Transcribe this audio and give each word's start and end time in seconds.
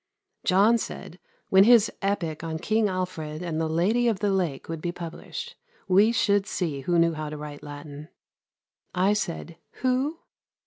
John 0.43 0.79
said 0.79 1.19
when 1.49 1.63
his 1.63 1.91
epick 2.01 2.43
on 2.43 2.57
King 2.57 2.89
Alfred 2.89 3.43
and 3.43 3.61
the 3.61 3.69
Lady 3.69 4.07
of 4.07 4.17
the 4.17 4.31
Lake 4.31 4.67
would 4.67 4.81
be 4.81 4.91
published, 4.91 5.55
we 5.87 6.11
should 6.11 6.47
see 6.47 6.79
who 6.81 6.97
knew 6.97 7.13
how 7.13 7.29
to 7.29 7.37
write 7.37 7.61
Latin. 7.61 8.09
I 8.95 9.13
said: 9.13 9.57
"Who?" 9.83 10.17